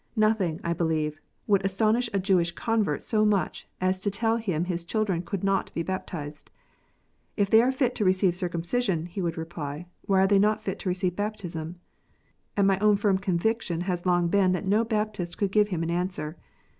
[0.15, 4.83] Nothing, I believe, would astonish a Jewish convert so much as to tell him his
[4.83, 6.49] children could not be baptized!
[7.37, 10.79] "If they are fit to receive circumcision," he would reply," why are they not fit
[10.79, 11.77] to receive baptism 1"
[12.57, 15.91] And my own firm conviction has long been that no Baptist could give him an
[15.91, 16.35] answer.